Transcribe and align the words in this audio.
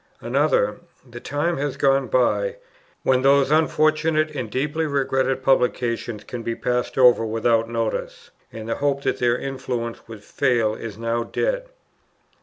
Another: 0.19 0.79
"The 1.07 1.19
time 1.19 1.57
has 1.57 1.77
gone 1.77 2.07
by, 2.07 2.55
when 3.03 3.21
those 3.21 3.51
unfortunate 3.51 4.31
and 4.35 4.49
deeply 4.49 4.87
regretted 4.87 5.43
publications 5.43 6.23
can 6.23 6.41
be 6.41 6.55
passed 6.55 6.97
over 6.97 7.23
without 7.23 7.69
notice, 7.69 8.31
and 8.51 8.67
the 8.67 8.73
hope 8.77 9.03
that 9.03 9.19
their 9.19 9.37
influence 9.37 10.07
would 10.07 10.23
fail 10.23 10.73
is 10.73 10.97
now 10.97 11.21
dead." 11.23 11.69